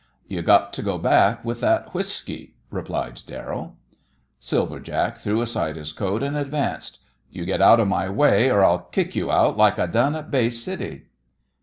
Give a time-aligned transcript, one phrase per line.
[0.25, 3.77] "You got to go back with that whiskey," replied Darrell.
[4.39, 6.97] Silver Jack threw aside his coat, and advanced.
[7.29, 10.31] "You get out of my way, or I'll kick you out, like I done at
[10.31, 11.03] Bay City."